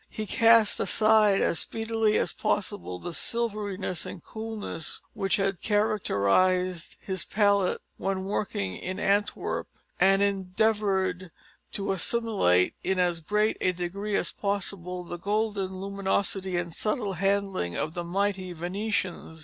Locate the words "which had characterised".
5.13-6.97